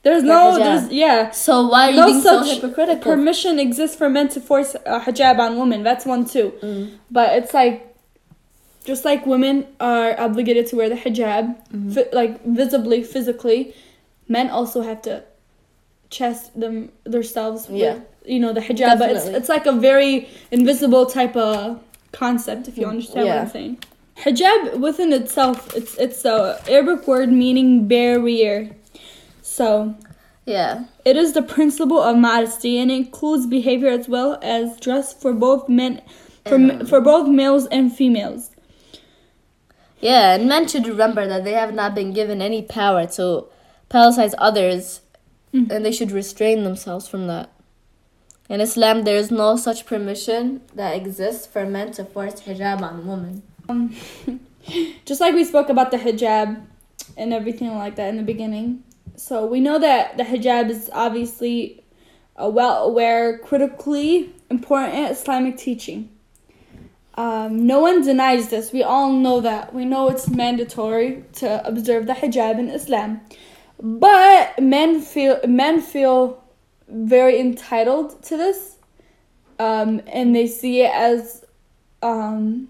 There's 0.10 0.24
no. 0.24 0.58
There's 0.58 0.92
yeah. 0.92 1.32
So 1.32 1.68
why 1.68 1.82
are 1.88 1.92
you 1.92 1.96
No 1.98 2.06
being 2.08 2.22
so 2.22 2.44
such 2.44 2.56
hypocritical? 2.56 3.12
Permission 3.14 3.60
exists 3.60 3.96
for 3.96 4.10
men 4.10 4.28
to 4.30 4.40
force 4.42 4.76
a 4.86 5.00
hijab 5.00 5.38
on 5.40 5.58
women. 5.60 5.84
That's 5.84 6.06
one 6.06 6.26
too. 6.26 6.48
Mm. 6.64 6.98
But 7.12 7.28
it's 7.38 7.54
like, 7.54 7.96
just 8.86 9.06
like 9.06 9.26
women 9.26 9.68
are 9.80 10.20
obligated 10.20 10.68
to 10.68 10.76
wear 10.78 10.90
the 10.90 10.96
hijab, 10.96 11.44
Mm-hmm. 11.72 11.92
fi- 11.92 12.10
like 12.12 12.44
visibly, 12.46 13.04
physically, 13.04 13.76
men 14.28 14.50
also 14.50 14.82
have 14.82 15.02
to 15.04 15.24
chest 16.10 16.60
them 16.60 16.92
themselves. 17.04 17.68
With, 17.68 17.82
Yeah. 17.82 18.00
you 18.26 18.40
know 18.40 18.52
the 18.54 18.62
hijab, 18.62 18.98
but 19.00 19.10
it's 19.12 19.26
it's 19.26 19.50
like 19.56 19.66
a 19.68 19.74
very 19.90 20.28
invisible 20.52 21.06
type 21.06 21.36
of 21.36 21.80
concept. 22.12 22.68
If 22.68 22.78
you 22.80 22.88
understand 22.88 23.28
what 23.28 23.38
I'm 23.38 23.50
saying. 23.50 23.78
Hijab 24.26 24.80
within 24.80 25.14
itself, 25.14 25.58
it's 25.80 25.94
it's 26.06 26.26
a 26.26 26.60
Arabic 26.68 27.08
word 27.08 27.32
meaning 27.32 27.88
barrier. 27.88 28.58
So 29.60 29.94
Yeah. 30.46 30.86
it 31.04 31.18
is 31.18 31.34
the 31.34 31.42
principle 31.42 32.02
of 32.02 32.16
modesty 32.16 32.80
and 32.80 32.90
it 32.90 32.96
includes 32.96 33.46
behavior 33.46 33.90
as 33.90 34.08
well 34.08 34.40
as 34.42 34.80
dress 34.80 35.12
for 35.12 35.34
both 35.34 35.68
men 35.68 36.02
for, 36.46 36.56
And- 36.56 36.88
for 36.88 37.02
both 37.02 37.28
males 37.28 37.66
and 37.68 37.94
females. 37.94 38.52
Yeah, 40.00 40.36
and 40.36 40.48
men 40.48 40.66
should 40.70 40.88
remember 40.88 41.28
that 41.28 41.44
they 41.44 41.52
have 41.64 41.74
not 41.74 41.94
been 41.94 42.14
given 42.14 42.42
any 42.42 42.62
power 42.62 43.06
to 43.18 43.48
penalize 43.90 44.34
others, 44.38 45.02
Mhm. 45.54 45.70
and 45.72 45.86
they 45.86 45.92
should 45.92 46.12
restrain 46.12 46.64
themselves 46.64 47.06
from 47.10 47.28
that. 47.28 47.50
In 48.48 48.62
Islam, 48.62 49.04
there 49.04 49.18
is 49.18 49.30
no 49.30 49.58
such 49.58 49.86
permission 49.86 50.62
that 50.74 50.96
exists 50.96 51.46
for 51.48 51.66
men 51.66 51.92
to 51.98 52.06
force 52.06 52.38
hijab 52.48 52.82
on 52.82 53.06
women. 53.06 53.42
Um, 53.68 53.94
just 55.06 55.20
like 55.20 55.36
we 55.36 55.44
spoke 55.44 55.68
about 55.70 55.92
the 55.92 55.98
hijab 55.98 56.62
and 57.18 57.34
everything 57.34 57.76
like 57.78 57.96
that 57.98 58.08
in 58.08 58.16
the 58.18 58.24
beginning. 58.34 58.84
So 59.16 59.46
we 59.46 59.60
know 59.60 59.80
that 59.80 60.18
the 60.18 60.24
hijab 60.24 60.70
is 60.70 60.90
obviously 60.94 61.84
a 62.36 62.50
well 62.50 62.84
aware, 62.86 63.38
critically 63.40 64.34
important 64.50 65.12
Islamic 65.12 65.58
teaching. 65.58 66.10
Um, 67.16 67.68
no 67.68 67.80
one 67.82 68.02
denies 68.02 68.48
this. 68.50 68.72
We 68.72 68.82
all 68.82 69.12
know 69.12 69.42
that. 69.42 69.74
We 69.74 69.84
know 69.84 70.10
it's 70.10 70.30
mandatory 70.30 71.26
to 71.34 71.68
observe 71.68 72.08
the 72.08 72.14
hijab 72.14 72.58
in 72.58 72.70
Islam. 72.70 73.20
But 73.82 74.58
men 74.62 75.02
feel 75.02 75.40
men 75.46 75.82
feel 75.82 76.42
very 76.88 77.40
entitled 77.40 78.24
to 78.24 78.38
this. 78.38 78.78
Um, 79.60 80.02
and 80.08 80.34
they 80.34 80.48
see 80.48 80.82
it 80.82 80.92
as 80.94 81.44
um 82.02 82.70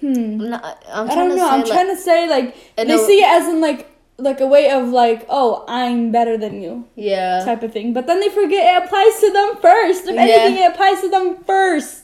hmm 0.00 0.40
I'm, 0.54 0.54
I'm 0.88 1.10
I 1.10 1.14
don't 1.14 1.36
know. 1.36 1.48
I'm 1.48 1.60
like, 1.60 1.68
trying 1.68 1.94
to 1.94 1.96
say 1.96 2.28
like 2.28 2.56
they 2.76 2.96
see 2.96 3.22
it 3.22 3.28
as 3.28 3.48
in 3.48 3.60
like 3.60 3.91
like 4.22 4.40
a 4.40 4.46
way 4.46 4.70
of 4.70 4.88
like 4.88 5.26
oh 5.28 5.64
I'm 5.68 6.12
better 6.12 6.38
than 6.38 6.62
you 6.62 6.86
yeah, 6.94 7.44
type 7.44 7.62
of 7.62 7.72
thing. 7.72 7.92
But 7.92 8.06
then 8.06 8.20
they 8.20 8.28
forget 8.28 8.62
it 8.64 8.84
applies 8.86 9.20
to 9.20 9.30
them 9.30 9.56
first. 9.60 10.06
If 10.06 10.14
Yeah. 10.14 10.22
anything, 10.22 10.62
it 10.62 10.72
applies 10.72 11.00
to 11.02 11.08
them 11.08 11.44
first 11.44 12.02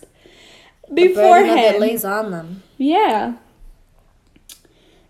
burden 0.91 1.59
it 1.59 1.81
lays 1.81 2.05
on 2.05 2.31
them. 2.31 2.63
Yeah. 2.77 3.35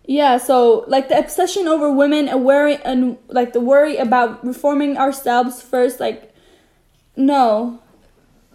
Yeah, 0.06 0.38
so 0.38 0.84
like 0.88 1.08
the 1.10 1.18
obsession 1.18 1.68
over 1.68 1.92
women 1.92 2.28
and 2.28 2.44
worry 2.44 2.76
and 2.82 3.18
like 3.28 3.52
the 3.52 3.60
worry 3.60 3.98
about 3.98 4.44
reforming 4.44 4.96
ourselves 4.96 5.60
first, 5.60 6.00
like 6.00 6.34
no. 7.14 7.80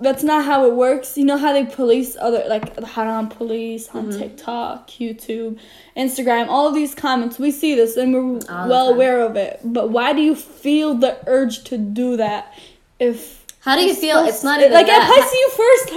That's 0.04 0.24
not 0.24 0.46
how 0.46 0.66
it 0.68 0.74
works. 0.76 1.18
You 1.18 1.26
know 1.26 1.38
how 1.38 1.54
they 1.54 1.66
police 1.66 2.16
other 2.20 2.44
like 2.48 2.76
the 2.76 2.86
haram 2.86 3.28
police 3.30 3.88
on 3.94 4.08
Mhm. 4.12 4.18
TikTok, 4.20 4.90
YouTube, 4.92 5.58
Instagram, 5.98 6.48
all 6.50 6.68
of 6.68 6.74
these 6.76 6.94
comments. 6.94 7.40
We 7.40 7.52
see 7.52 7.74
this 7.76 7.96
and 7.98 8.14
we're 8.14 8.40
All 8.50 8.68
well 8.70 8.90
aware 8.90 9.22
of 9.22 9.36
it. 9.36 9.60
But 9.64 9.90
why 9.90 10.14
do 10.14 10.22
you 10.22 10.36
feel 10.36 10.94
the 10.96 11.18
urge 11.28 11.64
to 11.66 11.78
do 11.78 12.18
that 12.18 12.54
if 13.00 13.46
How 13.62 13.76
do 13.78 13.84
you 13.84 13.94
feel? 13.96 14.18
supposed- 14.18 14.30
It's 14.36 14.44
not 14.44 14.60
even 14.60 14.74
like 14.74 14.88
that. 14.88 15.10
applies 15.10 15.32
to 15.32 15.38
you 15.38 15.50
first. 15.62 15.88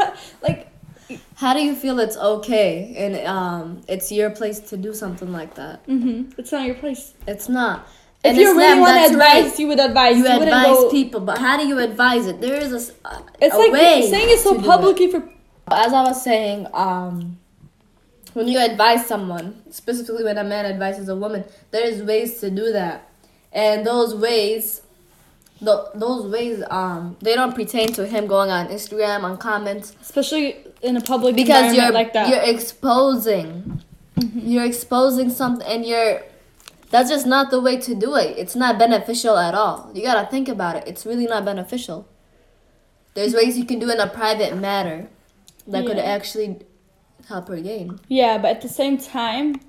Like 0.43 0.63
How 1.37 1.53
do 1.53 1.61
you 1.61 1.75
feel 1.75 1.99
it's 2.01 2.17
okay 2.17 2.95
and 2.97 3.13
um 3.27 3.81
it's 3.89 4.11
your 4.11 4.31
place 4.31 4.59
to 4.71 4.77
do 4.77 4.95
something 4.95 5.33
like 5.33 5.55
that? 5.57 5.87
Mm-hmm. 5.87 6.31
it's 6.39 6.51
not 6.53 6.65
your 6.67 6.75
place. 6.77 7.13
It's 7.27 7.49
not. 7.49 7.87
If 8.27 8.37
you 8.37 8.57
really 8.57 8.81
want 8.81 8.97
to 8.99 9.13
advise, 9.13 9.45
right. 9.51 9.59
you 9.59 9.67
would 9.69 9.81
advise. 9.81 10.17
You 10.17 10.23
wouldn't 10.23 10.43
advise 10.43 10.67
go- 10.67 10.91
people, 10.91 11.21
but 11.21 11.39
how 11.39 11.57
do 11.57 11.67
you 11.67 11.79
advise 11.79 12.27
it? 12.27 12.41
There 12.41 12.57
is 12.57 12.73
a, 12.73 13.09
a- 13.09 13.23
It's 13.41 13.55
a 13.55 13.59
like 13.59 13.73
way 13.73 14.09
saying 14.11 14.29
it 14.31 14.41
so 14.41 14.61
publicly 14.61 15.11
for. 15.11 15.23
As 15.71 15.93
I 15.93 16.03
was 16.05 16.23
saying, 16.23 16.69
um, 16.73 17.39
when 18.35 18.47
you 18.47 18.61
advise 18.61 19.07
someone, 19.07 19.63
specifically 19.71 20.23
when 20.23 20.39
a 20.39 20.45
man 20.45 20.65
advises 20.65 21.09
a 21.09 21.17
woman, 21.17 21.45
there 21.73 21.85
is 21.85 22.03
ways 22.03 22.39
to 22.41 22.51
do 22.51 22.71
that, 22.73 23.11
and 23.53 23.85
those 23.85 24.15
ways, 24.15 24.83
th- 25.59 25.89
those 25.95 26.31
ways, 26.31 26.63
um, 26.71 27.17
they 27.21 27.35
don't 27.35 27.55
pertain 27.55 27.93
to 27.95 28.07
him 28.07 28.27
going 28.29 28.51
on 28.51 28.69
Instagram 28.69 29.25
on 29.25 29.39
comments 29.39 29.97
especially 30.01 30.57
in 30.83 30.97
a 30.97 31.01
public 31.01 31.35
because 31.35 31.75
you're 31.75 31.91
like 31.91 32.13
that. 32.13 32.29
you're 32.29 32.43
exposing, 32.55 33.83
you're 34.35 34.65
exposing 34.65 35.31
something, 35.31 35.67
and 35.67 35.85
you're. 35.85 36.23
That's 36.91 37.11
just 37.11 37.27
not 37.27 37.51
the 37.51 37.61
way 37.61 37.79
to 37.79 37.95
do 37.95 38.15
it. 38.17 38.39
It's 38.39 38.55
not 38.55 38.79
beneficial 38.79 39.37
at 39.37 39.55
all. 39.55 39.91
You 39.95 40.03
gotta 40.03 40.31
think 40.31 40.49
about 40.49 40.77
it. 40.77 40.85
It's 40.87 41.05
really 41.05 41.27
not 41.27 41.45
beneficial. 41.45 42.09
There's 43.15 43.35
ways 43.35 43.59
you 43.59 43.65
can 43.65 43.79
do 43.79 43.89
it 43.89 43.95
in 43.95 44.01
a 44.01 44.09
private 44.09 44.57
matter 44.57 45.09
that 45.67 45.87
could 45.87 45.99
actually 45.99 46.61
help 47.29 47.49
her 47.49 47.61
gain. 47.61 47.99
yeah, 48.09 48.39
but 48.39 48.51
at 48.57 48.61
the 48.61 48.69
same 48.69 48.99
time, 48.99 49.61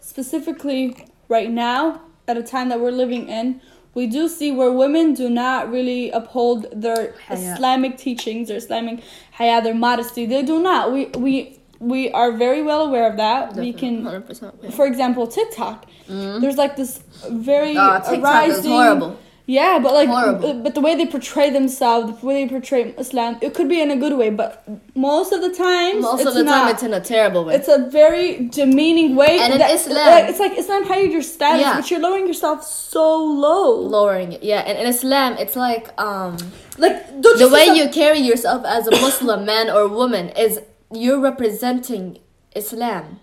specifically 0.00 1.06
right 1.28 1.50
now, 1.50 2.02
at 2.26 2.36
a 2.36 2.42
time 2.42 2.68
that 2.68 2.80
we're 2.80 2.90
living 2.90 3.28
in, 3.28 3.60
we 3.94 4.06
do 4.06 4.28
see 4.28 4.52
where 4.52 4.70
women 4.70 5.14
do 5.14 5.30
not 5.30 5.70
really 5.70 6.10
uphold 6.10 6.66
their. 6.72 7.14
Islamic 7.30 7.96
teachings, 7.96 8.48
their 8.48 8.58
Islamic 8.58 9.02
haya, 9.32 9.62
their 9.62 9.74
modesty. 9.74 10.26
They 10.26 10.42
do 10.42 10.60
not. 10.60 10.92
We 10.92 11.06
we 11.06 11.57
we 11.80 12.10
are 12.10 12.32
very 12.32 12.62
well 12.62 12.82
aware 12.86 13.08
of 13.10 13.16
that. 13.18 13.54
We 13.54 13.72
can, 13.72 14.02
100%. 14.04 14.52
yeah. 14.62 14.70
for 14.70 14.86
example, 14.86 15.26
TikTok. 15.26 15.86
Mhm. 16.08 16.40
There's 16.40 16.56
like 16.56 16.76
this 16.76 17.00
very 17.30 17.76
Ah, 17.76 17.98
TikTok 18.00 18.22
rising. 18.24 18.58
is 18.64 18.66
horrible. 18.66 19.16
Yeah, 19.50 19.78
but 19.78 19.94
like, 19.94 20.10
Horrible. 20.10 20.50
uh, 20.50 20.52
but 20.64 20.74
the 20.74 20.82
way 20.82 20.94
they 20.94 21.06
portray 21.06 21.48
themselves, 21.48 22.20
the 22.20 22.26
way 22.26 22.44
they 22.44 22.50
portray 22.50 22.94
Islam, 22.98 23.38
it 23.40 23.54
could 23.54 23.66
be 23.66 23.80
in 23.80 23.90
a 23.90 23.96
good 23.96 24.12
way, 24.18 24.28
but 24.28 24.62
most 24.94 25.32
of 25.32 25.40
the 25.40 25.48
time, 25.48 26.02
Most 26.02 26.20
it's 26.20 26.28
of 26.28 26.34
the 26.34 26.42
not. 26.44 26.64
time, 26.64 26.68
it's 26.74 26.82
in 26.82 26.92
a 26.92 27.00
terrible 27.00 27.46
way. 27.46 27.54
It's 27.54 27.66
a 27.66 27.78
very 27.88 28.44
demeaning 28.58 29.16
way. 29.16 29.38
And 29.38 29.54
in 29.54 29.58
that- 29.60 29.70
Islam- 29.70 30.06
like, 30.06 30.28
it's 30.28 30.38
like 30.38 30.58
Islam 30.58 30.84
hide 30.84 31.10
your 31.10 31.22
status, 31.22 31.62
Yeah. 31.62 31.76
but 31.76 31.90
you're 31.90 31.98
lowering 32.06 32.26
yourself 32.26 32.62
so 32.62 33.16
low. 33.46 33.70
lowering 33.96 34.32
it. 34.34 34.42
Yeah, 34.42 34.60
and 34.68 34.76
in 34.76 34.86
Islam, 34.86 35.30
it's 35.38 35.56
like 35.56 35.84
um 36.08 36.36
Like 36.76 36.96
the 37.22 37.48
way 37.50 37.66
some- 37.68 37.76
you 37.76 37.88
carry 37.88 38.18
yourself 38.30 38.60
as 38.66 38.86
a 38.86 38.94
Muslim 39.06 39.46
man 39.46 39.70
or 39.70 39.88
woman 39.88 40.28
is 40.46 40.60
you're 40.92 41.20
representing 41.20 42.18
Islam. 42.54 43.20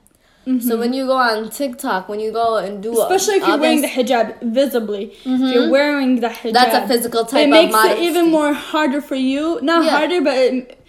So 0.59 0.77
when 0.77 0.93
you 0.93 1.07
go 1.07 1.17
on 1.17 1.49
TikTok, 1.49 2.07
when 2.07 2.19
you 2.19 2.31
go 2.31 2.57
and 2.57 2.83
do, 2.83 2.91
Mm-hmm. 2.91 3.01
especially 3.01 3.35
if 3.41 3.47
you're 3.47 3.57
wearing 3.57 3.81
the 3.81 3.87
hijab 3.87 4.43
visibly, 4.43 5.05
if 5.25 5.53
you're 5.53 5.71
wearing 5.71 6.19
the 6.19 6.27
hijab, 6.29 6.53
that's 6.53 6.75
a 6.75 6.87
physical 6.87 7.25
type 7.25 7.47
it 7.47 7.49
makes 7.49 7.73
modesty. 7.73 8.03
it 8.05 8.09
even 8.09 8.29
more 8.29 8.53
harder 8.53 9.01
for 9.01 9.15
you. 9.15 9.59
Not 9.63 9.85
Yeah. 9.85 9.89
harder, 9.97 10.21
but 10.21 10.37
it, 10.37 10.85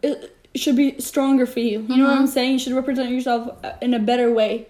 it 0.00 0.36
should 0.54 0.76
be 0.76 1.00
stronger 1.00 1.44
for 1.44 1.58
you. 1.58 1.80
You 1.88 1.96
know 1.96 2.04
what 2.04 2.12
I'm 2.12 2.18
Mm-hmm. 2.18 2.26
saying? 2.26 2.52
You 2.52 2.58
should 2.60 2.74
represent 2.74 3.10
yourself 3.10 3.42
uh, 3.64 3.72
in 3.82 3.94
a 3.94 3.98
better 3.98 4.32
way. 4.32 4.68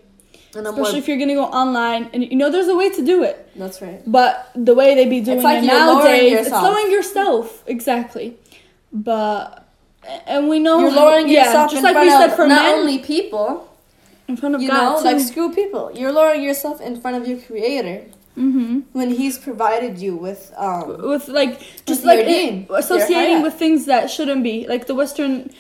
And 0.57 0.67
Especially 0.67 0.93
more, 0.93 0.99
if 1.01 1.07
you're 1.09 1.19
gonna 1.19 1.35
go 1.35 1.45
online, 1.45 2.09
and 2.15 2.25
you 2.25 2.37
know 2.37 2.49
there's 2.49 2.69
a 2.69 2.77
way 2.77 2.89
to 2.89 3.03
do 3.05 3.25
it, 3.25 3.37
that's 3.57 3.83
right. 3.83 4.01
but 4.07 4.51
the 4.55 4.73
way 4.73 4.95
they 4.95 5.05
be 5.05 5.21
doing 5.21 5.43
like 5.43 5.63
it 5.65 5.67
nowadays, 5.67 6.47
it's 6.47 6.51
lowering 6.51 6.91
yourself 6.91 7.63
exactly. 7.67 8.39
But 8.93 9.64
and 10.27 10.49
we 10.49 10.59
know 10.59 10.81
You're 10.81 10.93
lowering 10.93 11.29
yeah, 11.29 11.45
yourself 11.47 11.71
just 11.71 11.79
in 11.79 11.85
like 11.85 11.95
front 11.95 12.07
we 12.07 12.11
said 12.11 12.31
of 12.31 12.37
for 12.37 12.47
not 12.47 12.63
men, 12.63 12.75
only 12.81 12.99
people, 12.99 13.69
in 14.29 14.37
front 14.37 14.55
of 14.55 14.63
you 14.63 14.69
God 14.69 14.83
know, 14.83 14.99
too. 14.99 15.17
like 15.17 15.21
screw 15.21 15.55
people. 15.55 15.91
You're 15.95 16.13
lowering 16.13 16.43
yourself 16.43 16.81
in 16.81 17.01
front 17.01 17.17
of 17.17 17.29
your 17.29 17.39
Creator 17.41 18.05
mm-hmm. 18.37 18.81
when 18.93 19.11
He's 19.11 19.39
provided 19.39 19.99
you 19.99 20.17
with 20.17 20.53
um. 20.57 21.09
with 21.09 21.29
like 21.29 21.61
just 21.87 22.05
With 22.05 22.05
like 22.05 22.27
it- 22.27 22.67
associating 22.71 23.43
with 23.43 23.55
things 23.55 23.87
that 23.87 24.11
shouldn't 24.11 24.43
be 24.43 24.67
like 24.67 24.87
the 24.87 24.95
Western 24.95 25.51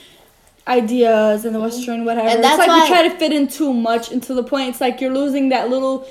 ideas 0.67 1.45
and 1.45 1.55
the 1.55 1.61
Western 1.61 2.05
whatever. 2.05 2.29
And 2.29 2.41
it's 2.41 2.59
like 2.59 2.69
why- 2.69 2.83
we 2.83 2.89
try 2.89 3.09
to 3.09 3.15
fit 3.19 3.33
in 3.33 3.49
too 3.49 3.73
much 3.73 4.11
into 4.11 4.35
the 4.35 4.43
point. 4.43 4.71
It's 4.71 4.81
like 4.81 5.01
you're 5.01 5.15
losing 5.15 5.51
that 5.51 5.69
little. 5.71 6.07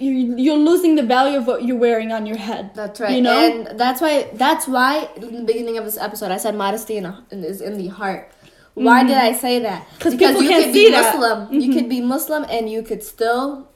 You're, 0.00 0.38
you're 0.38 0.56
losing 0.56 0.94
the 0.94 1.02
value 1.02 1.38
of 1.38 1.46
what 1.48 1.64
you're 1.64 1.76
wearing 1.76 2.12
on 2.12 2.24
your 2.24 2.36
head. 2.36 2.70
That's 2.74 3.00
right. 3.00 3.14
You 3.16 3.20
know? 3.22 3.36
And 3.38 3.78
that's 3.80 4.00
why 4.00 4.30
that's 4.34 4.68
why 4.68 5.08
in 5.16 5.32
the 5.40 5.42
beginning 5.44 5.76
of 5.76 5.84
this 5.84 5.98
episode 5.98 6.30
I 6.30 6.36
said 6.36 6.54
modesty 6.54 6.96
in 6.98 7.04
a, 7.06 7.24
is 7.32 7.60
in 7.60 7.76
the 7.78 7.88
heart. 7.88 8.30
Why 8.74 9.02
did 9.02 9.16
I 9.18 9.32
say 9.32 9.58
that? 9.58 9.82
Mm-hmm. 9.82 9.98
'Cause 9.98 10.12
because 10.14 10.36
people 10.36 10.42
you 10.44 10.48
can't 10.50 10.64
could 10.66 10.72
be. 10.72 10.90
Muslim. 10.92 11.52
You 11.52 11.62
Mhm. 11.68 11.74
could 11.74 11.88
be 11.88 12.00
Muslim 12.00 12.44
and 12.48 12.70
you 12.70 12.82
could 12.82 13.02
still 13.02 13.66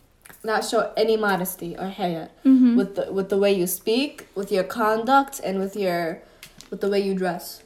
not 0.45 0.65
show 0.65 0.93
any 0.97 1.17
modesty 1.17 1.77
or 1.77 1.89
haya 1.89 2.29
Mhm. 2.45 2.77
with 2.77 2.95
the 2.95 3.13
with 3.13 3.29
the 3.29 3.37
way 3.39 3.53
you 3.53 3.67
speak, 3.67 4.29
with 4.37 4.53
your 4.53 4.63
conduct, 4.65 5.41
and 5.43 5.59
with 5.59 5.75
your 5.75 6.23
with 6.71 6.81
the 6.81 6.89
way 6.89 7.01
you 7.01 7.15
dress. 7.15 7.63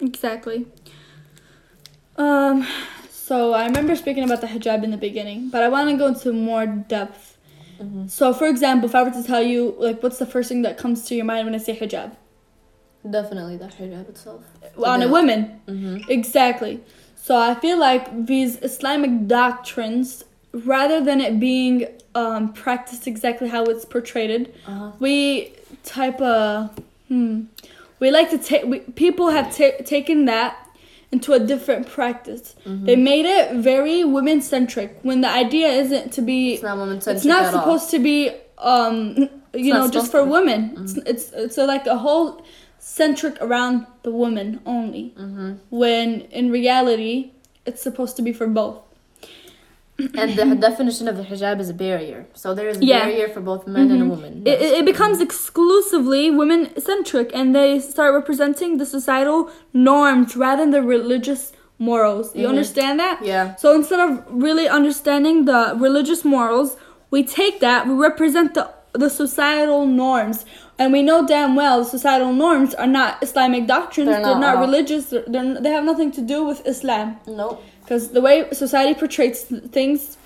Exactly. 0.00 0.66
Um, 2.16 2.66
so 3.10 3.52
I 3.54 3.64
remember 3.66 3.96
speaking 3.96 4.22
about 4.24 4.40
the 4.42 4.46
hijab 4.46 4.84
in 4.84 4.90
the 4.90 4.96
beginning, 4.96 5.48
but 5.48 5.62
I 5.62 5.68
want 5.68 5.88
to 5.90 5.96
go 5.96 6.06
into 6.08 6.32
more 6.32 6.66
depth. 6.66 7.33
Mhm. 7.80 8.10
So, 8.10 8.32
for 8.34 8.46
example, 8.46 8.88
if 8.88 8.94
I 8.94 9.02
were 9.02 9.10
to 9.10 9.22
tell 9.22 9.42
you, 9.42 9.74
like, 9.78 10.02
what's 10.02 10.18
the 10.18 10.26
first 10.26 10.48
thing 10.48 10.62
that 10.62 10.76
comes 10.78 11.04
to 11.06 11.14
your 11.14 11.24
mind 11.24 11.46
when 11.46 11.54
I 11.54 11.58
say 11.58 11.76
hijab? 11.76 12.12
Definitely 13.08 13.56
the 13.58 13.66
hijab 13.66 14.08
itself. 14.08 14.42
On 14.84 15.02
a 15.02 15.08
woman. 15.08 15.60
Mm-hmm. 15.68 16.10
Exactly. 16.10 16.80
So 17.16 17.36
I 17.36 17.54
feel 17.54 17.78
like 17.78 18.26
these 18.26 18.56
Islamic 18.62 19.26
doctrines, 19.26 20.24
rather 20.52 21.02
than 21.02 21.20
it 21.20 21.38
being 21.40 21.86
um, 22.14 22.52
practiced 22.52 23.06
exactly 23.06 23.48
how 23.48 23.64
it's 23.64 23.84
portrayed, 23.84 24.52
Uh-huh. 24.66 24.92
we 25.00 25.52
type 25.84 26.20
of 26.20 26.70
hmm, 27.08 27.42
we 28.00 28.10
like 28.10 28.30
to 28.30 28.38
take 28.38 28.64
we, 28.64 28.80
people 28.80 29.30
have 29.30 29.54
ta- 29.54 29.82
taken 29.84 30.24
that 30.26 30.63
into 31.14 31.32
a 31.38 31.40
different 31.52 31.84
practice 31.98 32.44
they 32.88 32.96
made 33.12 33.26
it 33.38 33.44
very 33.70 33.98
women 34.16 34.38
centric 34.52 34.90
when 35.08 35.18
the 35.26 35.32
idea 35.44 35.68
isn't 35.82 36.06
to 36.16 36.22
be 36.30 36.38
It's 36.54 36.62
not 36.70 36.78
woman 36.84 36.98
centric 37.00 37.16
it's 37.18 37.26
not 37.34 37.42
at 37.44 37.54
all. 37.54 37.60
supposed 37.60 37.88
to 37.94 37.98
be 38.10 38.16
um 38.72 38.96
you 39.64 39.72
not 39.72 39.78
know 39.80 39.90
just 39.98 40.10
for 40.14 40.22
be. 40.22 40.30
Mm-hmm. 40.30 40.38
women 40.38 40.60
it's, 40.82 40.94
it's 41.12 41.26
it's 41.44 41.58
a, 41.64 41.66
like 41.74 41.86
a 41.96 41.98
whole 42.06 42.28
centric 42.78 43.36
around 43.46 43.76
the 44.06 44.12
woman 44.22 44.48
only 44.76 45.04
Mm-hmm. 45.24 45.50
when 45.82 46.08
in 46.40 46.50
reality 46.60 47.14
it's 47.66 47.82
supposed 47.88 48.14
to 48.18 48.22
be 48.28 48.32
for 48.40 48.46
both 48.60 48.76
And 49.98 50.34
the 50.36 50.44
definition 50.68 51.06
of 51.08 51.16
the 51.16 51.22
hijab 51.22 51.60
is 51.60 51.68
a 51.70 51.74
barrier. 51.74 52.26
So 52.34 52.52
there 52.54 52.68
is 52.68 52.78
a 52.78 52.84
Yeah. 52.84 53.00
barrier 53.04 53.28
for 53.28 53.40
both 53.40 53.66
men 53.66 53.90
and 53.90 54.02
a 54.02 54.08
woman. 54.14 54.42
it, 54.44 54.58
it 54.80 54.84
becomes 54.84 55.20
exclusively 55.20 56.30
women 56.30 56.62
centric 56.80 57.30
and 57.34 57.54
they 57.54 57.78
start 57.78 58.12
representing 58.14 58.78
the 58.78 58.86
societal 58.86 59.50
norms 59.72 60.36
rather 60.36 60.62
than 60.62 60.70
the 60.72 60.82
religious 60.82 61.52
morals 61.78 62.26
you 62.34 62.46
Mhm. 62.46 62.50
understand 62.54 62.94
that 63.04 63.16
Yeah. 63.24 63.56
so 63.62 63.74
instead 63.74 64.00
of 64.06 64.10
really 64.46 64.66
understanding 64.68 65.36
the 65.44 65.60
religious 65.86 66.24
morals 66.24 66.76
we 67.10 67.20
take 67.40 67.60
that 67.60 67.86
we 67.88 67.94
represent 67.94 68.54
the 68.54 68.64
the 69.04 69.10
societal 69.10 69.82
norms 69.86 70.44
and 70.78 70.92
we 70.96 71.02
know 71.08 71.18
damn 71.26 71.52
well 71.62 71.78
societal 71.84 72.32
norms 72.32 72.70
are 72.82 72.86
not 73.00 73.10
islamic 73.26 73.62
doctrines 73.66 74.08
They're 74.08 74.22
they're, 74.24 74.34
not 74.34 74.40
not, 74.46 74.54
at 74.54 74.56
all. 74.60 74.66
religious 74.68 75.04
they're, 75.10 75.24
they're, 75.32 75.60
they 75.64 75.70
have 75.78 75.84
nothing 75.92 76.10
to 76.18 76.22
do 76.34 76.38
with 76.48 76.58
islam 76.72 77.06
Nope. 77.26 77.60
Because 77.84 78.08
the 78.10 78.20
way 78.20 78.48
society 78.52 78.94
portrays 78.98 79.42
things 79.78 80.16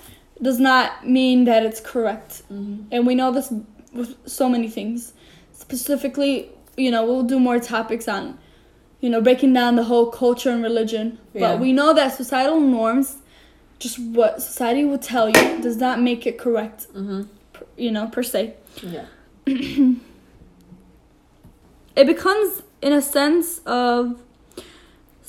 does 0.41 0.59
not 0.59 1.05
mean 1.07 1.43
that 1.45 1.63
it's 1.65 1.81
correct 1.81 2.41
Mm-hmm. 2.51 2.83
and 2.93 3.05
we 3.05 3.13
know 3.15 3.31
this 3.31 3.51
with 3.93 4.15
so 4.25 4.47
many 4.49 4.69
things 4.69 5.13
specifically 5.53 6.49
you 6.77 6.89
know 6.91 7.03
we'll 7.05 7.23
do 7.23 7.39
more 7.39 7.59
topics 7.59 8.07
on 8.07 8.37
you 9.01 9.09
know 9.09 9.21
breaking 9.21 9.51
down 9.53 9.75
the 9.75 9.83
whole 9.83 10.07
culture 10.11 10.49
and 10.49 10.63
religion 10.63 11.17
Yeah. 11.33 11.41
but 11.41 11.59
we 11.59 11.73
know 11.73 11.93
that 11.93 12.13
societal 12.15 12.59
norms 12.59 13.17
just 13.79 13.97
what 13.99 14.41
society 14.41 14.83
will 14.85 14.97
tell 15.13 15.27
you 15.29 15.61
does 15.61 15.77
not 15.77 15.99
make 16.01 16.25
it 16.25 16.37
correct 16.37 16.87
Mm-hmm. 16.93 17.23
per- 17.53 17.65
you 17.77 17.91
know 17.91 18.07
per 18.07 18.23
se 18.23 18.53
Yeah. 18.81 19.05
it 21.95 22.05
becomes 22.07 22.61
in 22.81 22.93
a 22.93 23.01
sense 23.01 23.59
of 23.65 24.21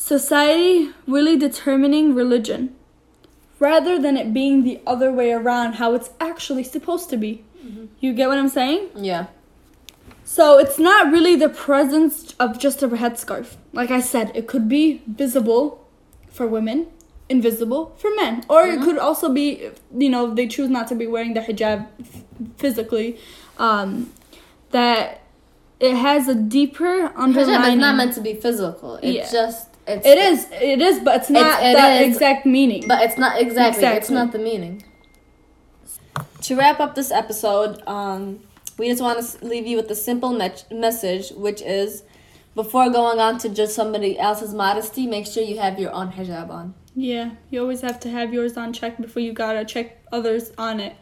society 0.04 0.90
really 1.07 1.37
determining 1.37 2.14
religion 2.14 2.75
rather 3.59 3.99
than 4.00 4.16
it 4.16 4.33
being 4.33 4.64
the 4.64 4.80
other 4.87 5.12
way 5.12 5.30
around 5.30 5.75
how 5.75 5.92
it's 5.95 6.11
actually 6.19 6.64
supposed 6.64 7.11
to 7.11 7.16
be 7.19 7.45
you 8.00 8.14
get 8.14 8.26
what 8.26 8.38
i'm 8.38 8.49
saying 8.49 8.88
Yeah. 8.97 9.26
So 10.25 10.59
it's 10.59 10.78
not 10.78 11.11
really 11.12 11.35
the 11.45 11.49
presence 11.49 12.35
of 12.38 12.57
just 12.64 12.85
a 12.85 12.88
headscarf. 12.88 13.57
Like 13.73 13.90
I 13.90 14.00
said, 14.00 14.30
it 14.37 14.47
could 14.47 14.69
be 14.69 15.02
visible 15.23 15.64
for 16.37 16.47
women, 16.47 16.87
invisible 17.28 17.83
for 17.99 18.11
men, 18.14 18.45
or 18.49 18.61
it 18.64 18.80
could 18.80 18.97
also 18.97 19.28
be, 19.40 19.71
you 20.04 20.09
know, 20.09 20.33
they 20.33 20.47
choose 20.47 20.71
not 20.71 20.87
to 20.90 20.95
be 20.95 21.09
wearing 21.14 21.35
the 21.35 21.40
hijab 21.40 21.78
f- 22.00 22.23
physically. 22.59 23.19
Um, 23.59 24.12
that 24.71 25.23
it 25.80 25.97
has 25.97 26.28
a 26.28 26.37
deeper 26.37 26.95
Hijab 27.09 27.16
underlying. 27.16 27.73
is 27.78 27.80
not 27.87 27.97
meant 27.97 28.12
to 28.14 28.21
be 28.21 28.35
physical. 28.35 29.00
It's 29.02 29.16
Yeah. 29.19 29.33
just 29.40 29.70
it's 29.90 30.06
it 30.06 30.18
is, 30.18 30.49
it 30.52 30.80
is, 30.80 31.00
but 31.00 31.16
it's 31.20 31.30
not 31.30 31.62
it 31.62 31.76
that 31.76 32.02
is, 32.02 32.14
exact 32.14 32.47
meaning. 32.47 32.85
But 32.87 33.02
it's 33.02 33.18
not 33.18 33.40
exactly, 33.40 33.85
It's 33.85 34.11
not 34.11 34.32
the 34.32 34.38
meaning. 34.38 34.85
To 36.42 36.56
wrap 36.56 36.80
up 36.80 36.94
this 36.94 37.11
episode, 37.11 37.82
um, 37.87 38.40
we 38.78 38.88
just 38.88 39.02
want 39.02 39.23
to 39.23 39.44
leave 39.44 39.66
you 39.66 39.76
with 39.76 39.90
a 39.90 39.94
simple 39.94 40.32
me- 40.32 40.50
message, 40.70 41.30
which 41.32 41.61
is, 41.61 42.02
before 42.54 42.88
going 42.90 43.20
on 43.20 43.38
to 43.38 43.49
judge 43.49 43.68
somebody 43.68 44.18
else's 44.18 44.54
modesty, 44.54 45.06
make 45.06 45.26
sure 45.26 45.42
you 45.42 45.59
have 45.59 45.78
your 45.78 45.92
own 45.92 46.12
hijab 46.12 46.50
on. 46.50 46.75
Yeah, 46.94 47.32
you 47.50 47.61
always 47.61 47.82
have 47.82 48.00
to 48.00 48.11
have 48.11 48.33
yours 48.33 48.57
on 48.57 48.72
check 48.72 48.96
before 48.98 49.22
you 49.22 49.33
gotta 49.33 49.64
check 49.64 50.03
others 50.12 50.53
on 50.59 50.81
it. 50.81 50.96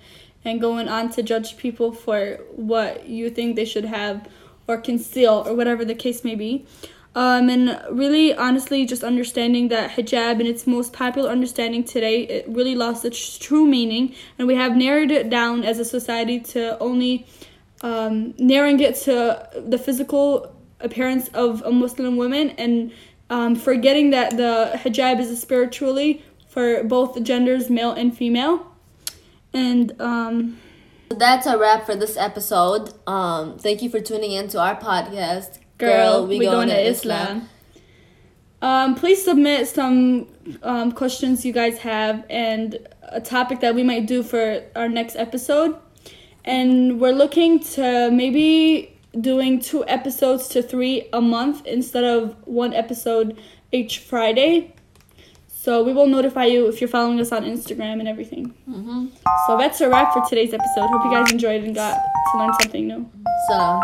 And 0.44 0.60
going 0.60 0.88
on 0.88 1.10
to 1.10 1.22
judge 1.22 1.56
people 1.56 1.92
for 1.92 2.40
what 2.54 3.08
you 3.08 3.30
think 3.30 3.56
they 3.56 3.64
should 3.64 3.84
have 3.84 4.28
or 4.66 4.76
conceal 4.78 5.42
or 5.46 5.54
whatever 5.54 5.84
the 5.84 5.94
case 5.94 6.22
may 6.24 6.34
be. 6.34 6.66
Um, 7.14 7.48
and 7.48 7.80
really, 7.90 8.34
honestly, 8.34 8.86
just 8.86 9.02
understanding 9.02 9.68
that 9.68 9.90
hijab 9.92 10.40
in 10.40 10.46
its 10.46 10.66
most 10.66 10.92
popular 10.92 11.30
understanding 11.30 11.82
today, 11.82 12.22
it 12.22 12.46
really 12.48 12.74
lost 12.76 13.04
its 13.04 13.38
true 13.38 13.66
meaning. 13.66 14.14
And 14.38 14.46
we 14.46 14.54
have 14.54 14.76
narrowed 14.76 15.10
it 15.10 15.28
down 15.28 15.64
as 15.64 15.78
a 15.78 15.84
society 15.84 16.38
to 16.40 16.78
only 16.78 17.26
um, 17.82 18.34
narrowing 18.38 18.80
it 18.80 18.94
to 18.96 19.48
the 19.56 19.78
physical 19.78 20.54
appearance 20.80 21.28
of 21.28 21.62
a 21.62 21.72
Muslim 21.72 22.16
woman 22.16 22.50
and 22.50 22.92
um, 23.30 23.54
forgetting 23.54 24.10
that 24.10 24.36
the 24.36 24.72
hijab 24.74 25.18
is 25.18 25.40
spiritually 25.40 26.22
for 26.48 26.82
both 26.84 27.22
genders, 27.22 27.68
male 27.68 27.92
and 27.92 28.16
female. 28.16 28.66
And 29.52 30.00
um, 30.00 30.58
That's 31.10 31.46
a 31.46 31.58
wrap 31.58 31.84
for 31.86 31.94
this 31.94 32.16
episode. 32.16 32.92
Um, 33.06 33.58
thank 33.58 33.82
you 33.82 33.90
for 33.90 34.00
tuning 34.00 34.32
in 34.32 34.48
to 34.48 34.60
our 34.60 34.76
podcast. 34.76 35.58
Girl, 35.78 36.26
we, 36.26 36.40
going 36.40 36.68
to 36.68 36.80
Islam. 36.80 37.48
Um, 38.60 38.94
please 38.96 39.24
submit 39.24 39.68
some 39.68 40.26
um, 40.62 40.92
questions 40.92 41.44
you 41.44 41.52
guys 41.52 41.78
have 41.78 42.24
and 42.28 42.78
a 43.02 43.20
topic 43.20 43.60
that 43.60 43.74
we 43.74 43.84
might 43.84 44.06
do 44.06 44.22
for 44.22 44.62
our 44.74 44.88
next 44.88 45.16
episode. 45.16 45.76
And 46.44 47.00
we're 47.00 47.12
looking 47.12 47.60
to 47.60 48.10
maybe 48.10 48.98
doing 49.20 49.60
two 49.60 49.86
episodes 49.86 50.48
to 50.48 50.62
three 50.62 51.08
a 51.12 51.20
month 51.20 51.66
instead 51.66 52.04
of 52.04 52.36
one 52.46 52.72
episode 52.72 53.38
each 53.70 54.00
Friday. 54.00 54.74
So 55.46 55.82
we 55.82 55.92
will 55.92 56.06
notify 56.06 56.46
you 56.46 56.66
if 56.68 56.80
you're 56.80 56.88
following 56.88 57.20
us 57.20 57.30
on 57.30 57.44
Instagram 57.44 58.00
and 58.00 58.08
everything. 58.08 58.54
Mm-hmm. 58.68 59.06
So 59.46 59.56
that's 59.58 59.80
a 59.80 59.88
wrap 59.88 60.12
for 60.12 60.24
today's 60.28 60.54
episode. 60.54 60.86
Hope 60.88 61.04
you 61.04 61.10
guys 61.10 61.30
enjoyed 61.30 61.62
and 61.62 61.74
got 61.74 61.94
to 62.32 62.38
learn 62.38 62.54
something 62.60 62.88
new. 62.88 63.10
So. 63.48 63.80